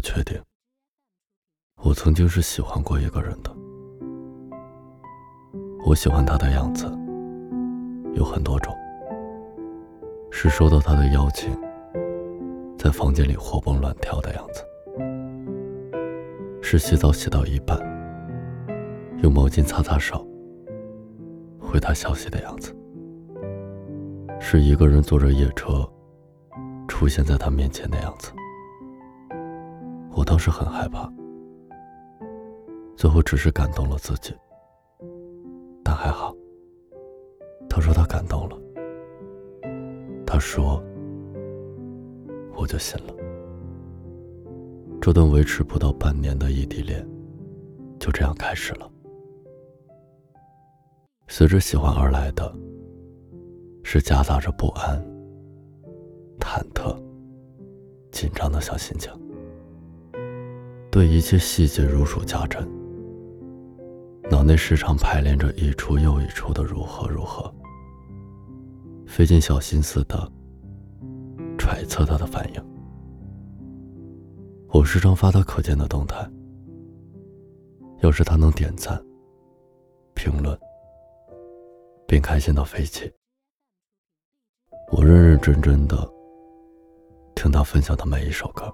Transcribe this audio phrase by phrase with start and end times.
[0.00, 0.40] 我确定，
[1.82, 3.54] 我曾经是喜欢过一个人的。
[5.84, 6.86] 我喜欢他的样子
[8.14, 8.74] 有很多种，
[10.30, 11.50] 是收到他的邀请，
[12.78, 14.64] 在房间里活蹦乱跳的样子，
[16.62, 17.78] 是洗澡洗到一半，
[19.22, 20.26] 用毛巾擦擦手，
[21.60, 22.74] 回他消息的样子，
[24.40, 25.86] 是一个人坐着夜车，
[26.88, 28.32] 出现在他面前的样子。
[30.12, 31.10] 我当时很害怕，
[32.96, 34.34] 最后只是感动了自己，
[35.82, 36.34] 但还好。
[37.68, 38.58] 他说他感动了，
[40.26, 40.82] 他说
[42.56, 43.14] 我就信了。
[45.00, 47.08] 这段维持不到半年的异地恋
[47.98, 48.90] 就这样开始了。
[51.28, 52.52] 随着喜欢而来的，
[53.84, 55.00] 是夹杂着不安、
[56.40, 56.94] 忐忑、
[58.10, 59.10] 紧张的小心情。
[60.90, 62.68] 对一切细节如数家珍，
[64.28, 67.52] 脑内时常排练着一出又一出的如何如何，
[69.06, 70.30] 费尽小心思的
[71.56, 72.70] 揣测他的反应。
[74.72, 76.28] 我时常发他可见的动态，
[78.00, 79.00] 要是他能点赞、
[80.14, 80.58] 评论，
[82.06, 83.08] 并开心到飞起，
[84.90, 85.96] 我认认真真的
[87.36, 88.68] 听他分享的每一首歌。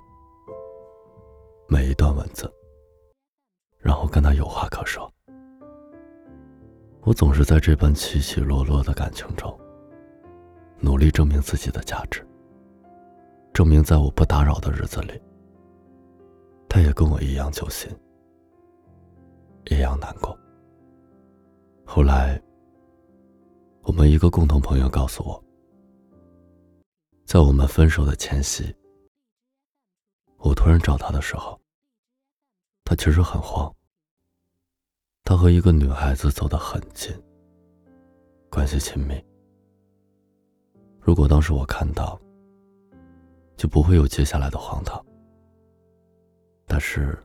[1.69, 2.49] 每一段文字，
[3.79, 5.13] 然后跟他有话可说。
[7.03, 9.53] 我总是在这般起起落落的感情中，
[10.79, 12.25] 努力证明自己的价值，
[13.53, 15.21] 证明在我不打扰的日子里，
[16.69, 17.91] 他也跟我一样揪心，
[19.69, 20.39] 一样难过。
[21.85, 22.41] 后来，
[23.83, 25.45] 我们一个共同朋友告诉我，
[27.25, 28.73] 在我们分手的前夕。
[30.47, 31.61] 我突然找他的时候，
[32.85, 33.75] 他其实很慌。
[35.25, 37.13] 他和一个女孩子走得很近，
[38.49, 39.21] 关系亲密。
[41.01, 42.17] 如果当时我看到，
[43.57, 45.05] 就不会有接下来的荒唐。
[46.65, 47.19] 但是，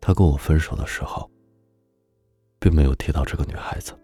[0.00, 1.28] 他跟我分手的时候，
[2.60, 3.98] 并没有提到这个女孩子。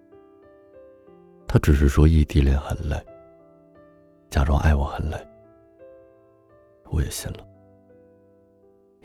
[1.47, 3.01] 他只是说异地恋很累，
[4.29, 5.17] 假装爱我很累。
[6.91, 7.47] 我也信了。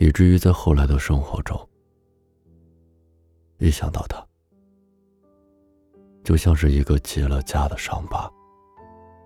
[0.02, 1.70] 以至于在后来的生活中，
[3.60, 4.28] 一想到他，
[6.24, 8.28] 就像是一个结了痂的伤疤，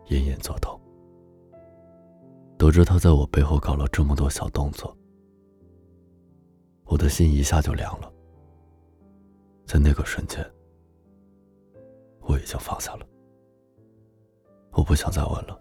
[0.09, 0.77] 隐隐作痛。
[2.57, 4.93] 得知他在我背后搞了这么多小动作，
[6.83, 8.11] 我的心一下就凉了。
[9.65, 10.45] 在那个瞬间，
[12.19, 13.07] 我已经放下了，
[14.73, 15.57] 我不想再问了，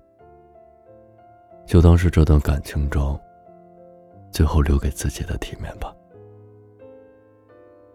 [1.69, 3.17] 就当是这段感情中。
[4.34, 5.95] 最后留给自己的体面吧。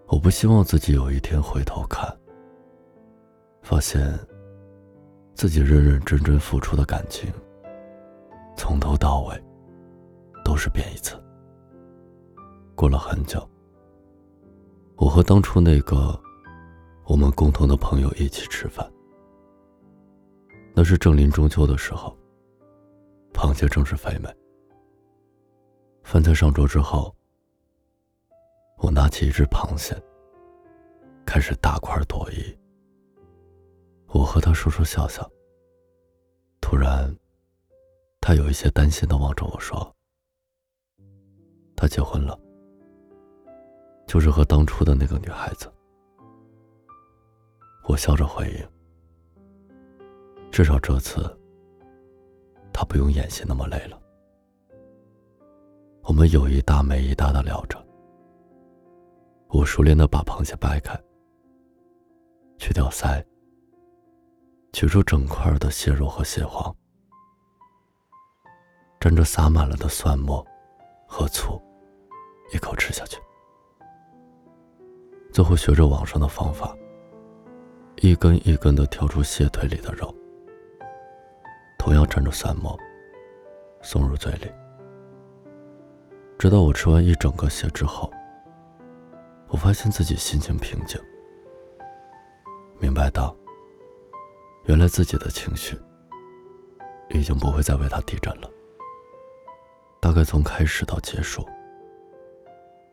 [0.07, 2.17] 我不希望自己有一天回头看，
[3.61, 4.17] 发现
[5.33, 7.29] 自己认认真真付出的感情，
[8.55, 9.43] 从头到尾
[10.45, 11.21] 都是变一次。
[12.73, 13.45] 过了很久，
[14.95, 16.17] 我和当初那个
[17.03, 18.89] 我们共同的朋友一起吃饭，
[20.73, 22.17] 那是正临中秋的时候，
[23.33, 24.33] 螃蟹正是肥美。
[26.11, 27.15] 饭菜上桌之后，
[28.77, 29.95] 我拿起一只螃蟹，
[31.23, 32.57] 开始大块朵颐。
[34.07, 35.29] 我和他说说笑笑。
[36.61, 37.15] 突然，
[38.19, 39.95] 他有一些担心的望着我说
[41.77, 42.35] ：“他结婚了，
[44.07, 45.71] 就是和当初的那个女孩子。”
[47.85, 48.67] 我笑着回应
[50.49, 51.21] ：“至少这次，
[52.73, 54.01] 他不用演戏那么累了。”
[56.09, 57.77] 我们有一搭没一搭的聊着，
[59.49, 60.99] 我熟练的把螃蟹掰开，
[62.57, 63.23] 去掉鳃，
[64.73, 66.75] 取出整块的蟹肉和蟹黄，
[68.99, 70.43] 沾着撒满了的蒜末
[71.07, 71.61] 和醋，
[72.55, 73.21] 一口吃下去。
[75.31, 76.75] 最后学着网上的方法，
[77.97, 80.11] 一根一根的挑出蟹腿里的肉，
[81.77, 82.75] 同样沾着蒜末，
[83.83, 84.51] 送入嘴里。
[86.39, 88.09] 直到我吃完一整个蟹之后，
[89.49, 90.97] 我发现自己心情平静，
[92.79, 93.35] 明白到，
[94.63, 95.77] 原来自己的情绪
[97.09, 98.49] 已经不会再为他地震了。
[99.99, 101.45] 大概从开始到结束，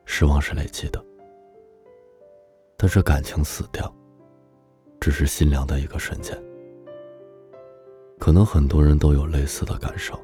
[0.07, 1.01] 失望是累积的，
[2.77, 3.95] 但是感情死掉，
[5.01, 6.37] 只是心凉的一个瞬间。
[8.19, 10.21] 可能很多人都有类似的感受。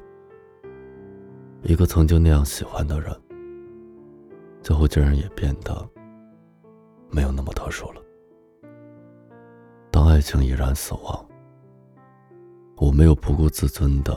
[1.65, 3.09] 一个曾经那样喜欢的人，
[4.61, 5.89] 最后竟然也变得
[7.09, 8.01] 没有那么特殊了。
[9.89, 11.25] 当爱情已然死亡，
[12.75, 14.13] 我没有不顾自尊的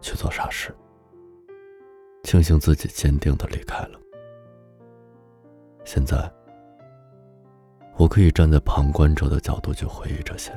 [0.00, 0.72] 去做傻事，
[2.22, 3.98] 庆幸自己坚定的离开了。
[5.84, 6.32] 现在，
[7.96, 10.52] 我可以站在旁观者的角度去回忆这些。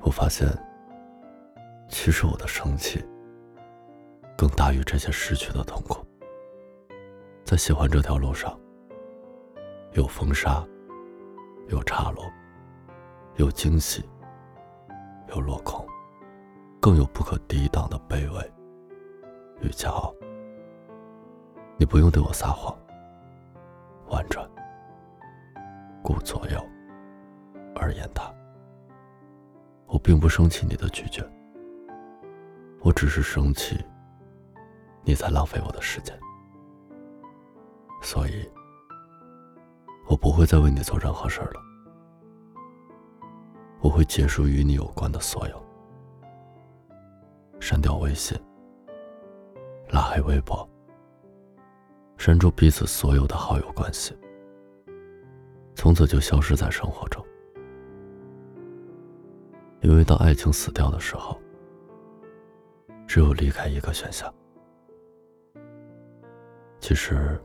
[0.00, 0.48] 我发现，
[1.88, 3.00] 其实我的生气
[4.36, 6.04] 更大于这些失去的痛苦。
[7.44, 8.58] 在喜欢这条路上，
[9.92, 10.66] 有风沙，
[11.68, 12.22] 有岔路，
[13.36, 14.04] 有惊喜，
[15.28, 15.86] 有落空，
[16.80, 18.52] 更有不可抵挡的卑微
[19.60, 20.14] 与骄傲。
[21.76, 22.76] 你不用对我撒谎，
[24.08, 24.48] 婉转，
[26.02, 26.58] 顾左右
[27.74, 28.32] 而言他。
[29.86, 31.22] 我并不生气你的拒绝，
[32.80, 33.84] 我只是生气
[35.04, 36.18] 你在浪费我的时间，
[38.02, 38.48] 所以，
[40.08, 41.60] 我不会再为你做任何事儿了。
[43.80, 45.62] 我会结束与你有关的所有，
[47.58, 48.38] 删掉微信，
[49.90, 50.68] 拉黑微博，
[52.16, 54.16] 删除彼此所有的好友关系，
[55.74, 57.24] 从此就消失在生活中。
[59.80, 61.36] 因为当爱情死掉的时候，
[63.04, 64.32] 只有离开一个选项。
[66.82, 67.40] 其实，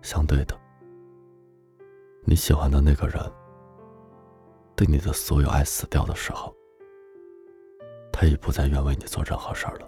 [0.00, 0.58] 相对的，
[2.24, 3.20] 你喜欢的那个人，
[4.74, 6.50] 对你的所有爱死掉的时候，
[8.10, 9.86] 他已不再愿为你做任何事儿了。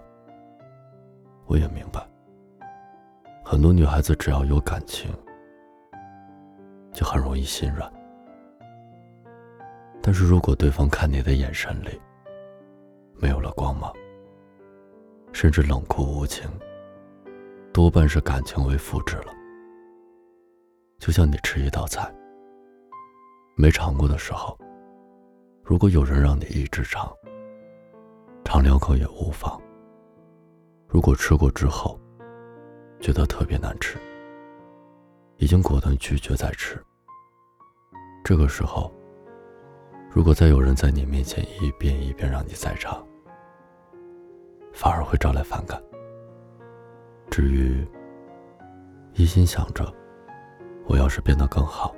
[1.47, 2.07] 我也明白，
[3.43, 5.11] 很多女孩子只要有感情，
[6.93, 7.91] 就很容易心软。
[9.99, 11.99] 但是如果对方看你的眼神里
[13.15, 13.91] 没有了光芒，
[15.31, 16.47] 甚至冷酷无情，
[17.73, 19.33] 多半是感情为复制了。
[20.99, 22.13] 就像你吃一道菜，
[23.55, 24.55] 没尝过的时候，
[25.63, 27.11] 如果有人让你一直尝，
[28.45, 29.59] 尝两口也无妨。
[30.87, 31.99] 如果吃过之后，
[33.01, 33.97] 觉得特别难吃，
[35.37, 36.79] 已经果断拒绝再吃。
[38.23, 38.93] 这个时候。
[40.15, 43.03] 如果再有人在你面前一遍一遍让你再尝，
[44.71, 45.81] 反而会招来反感。
[47.33, 47.83] 至于
[49.13, 49.91] 一心想着
[50.85, 51.91] 我要是变得更好，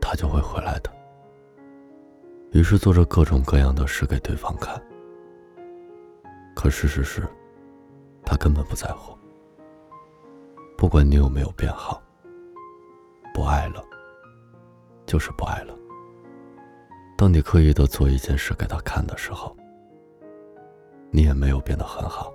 [0.00, 0.92] 他就会回来的。
[2.52, 4.80] 于是做着各种各样的事给对方看。
[6.54, 7.26] 可事实是，
[8.24, 9.18] 他根本不在乎。
[10.78, 12.00] 不管你有没有变好，
[13.34, 13.84] 不爱了，
[15.06, 15.74] 就是不爱了。
[17.18, 19.56] 当你刻意的做一件事给他看的时候，
[21.10, 22.32] 你也没有变得很好，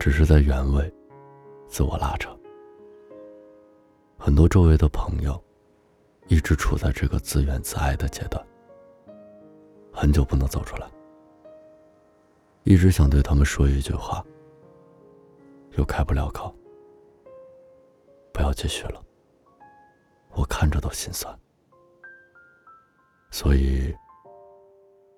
[0.00, 0.90] 只是在原位，
[1.68, 2.34] 自我拉扯。
[4.18, 5.38] 很多周围的朋友，
[6.26, 8.42] 一直处在这个自怨自艾的阶段，
[9.92, 10.90] 很久不能走出来，
[12.62, 14.24] 一直想对他们说一句话，
[15.72, 16.50] 又开不了口。
[18.32, 19.04] 不要继续了，
[20.30, 21.38] 我看着都心酸。
[23.30, 23.94] 所以，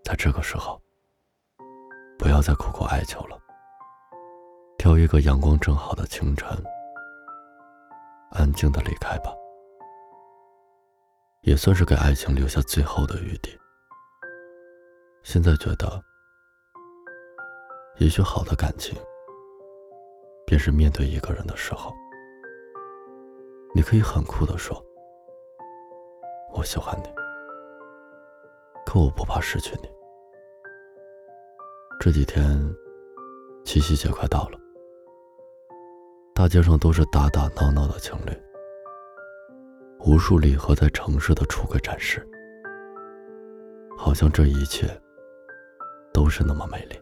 [0.02, 0.82] 在这个时候，
[2.18, 3.38] 不要再苦苦哀求了。
[4.82, 6.48] 挑一个阳光正好的清晨，
[8.32, 9.32] 安静的离开吧，
[11.42, 13.56] 也算是给爱情留下最后的余地。
[15.22, 16.02] 现在觉得，
[17.98, 18.92] 也许好的感情，
[20.44, 21.94] 便是面对一个人的时候，
[23.76, 24.84] 你可以很酷的说
[26.52, 27.08] ：“我喜欢你。”
[28.84, 29.88] 可我不怕失去你。
[32.00, 32.58] 这几天，
[33.64, 34.58] 七夕节快到了，
[36.34, 38.32] 大街上都是打打闹闹的情侣，
[40.00, 42.26] 无数礼盒在城市的橱柜展示，
[43.98, 44.88] 好像这一切
[46.12, 46.98] 都是那么美丽。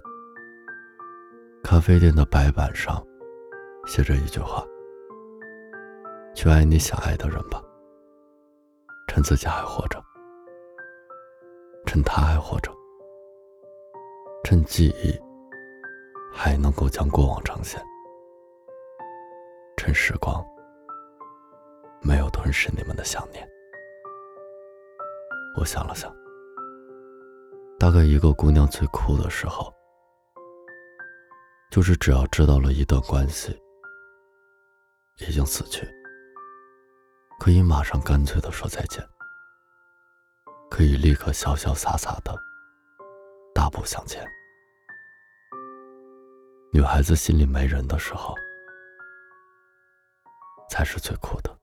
[1.63, 3.03] 咖啡店的白板上
[3.87, 4.65] 写着一句话
[6.35, 7.63] ：“去爱你想爱的人吧，
[9.07, 10.03] 趁自己还活着。”
[11.87, 12.71] 趁他还活着，
[14.45, 15.19] 趁记忆
[16.33, 17.81] 还能够将过往呈现，
[19.81, 20.45] 趁时光
[22.03, 23.49] 没有吞噬你们的想念。
[25.57, 26.15] 我想了想，
[27.79, 29.73] 大概一个姑娘最酷的时候，
[31.71, 33.59] 就是只要知道了一段关系
[35.17, 35.89] 已经死去，
[37.39, 39.03] 可以马上干脆的说再见。
[40.71, 42.39] 可以立刻潇潇洒洒的
[43.55, 44.23] 大步向前。
[46.71, 48.35] 女孩子心里没人的时候，
[50.71, 51.60] 才是最酷的。